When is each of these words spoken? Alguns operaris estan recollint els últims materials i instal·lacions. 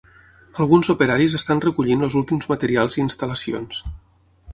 Alguns 0.63 0.87
operaris 0.93 1.35
estan 1.39 1.61
recollint 1.65 2.01
els 2.07 2.15
últims 2.21 2.49
materials 2.53 2.97
i 2.97 3.01
instal·lacions. 3.09 3.83